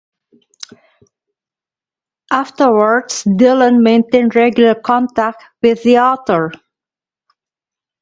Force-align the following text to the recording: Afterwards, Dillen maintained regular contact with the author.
Afterwards, 2.33 3.23
Dillen 3.25 3.83
maintained 3.83 4.33
regular 4.35 4.73
contact 4.73 5.43
with 5.61 5.83
the 5.83 5.99
author. 5.99 6.49